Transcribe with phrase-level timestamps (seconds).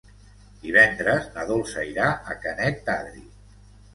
[0.61, 3.23] Divendres na Dolça irà a Canet d'Adri.